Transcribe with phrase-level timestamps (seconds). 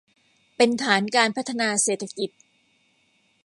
[0.57, 2.29] เป็นฐานการพัฒนาเศรษฐกิจ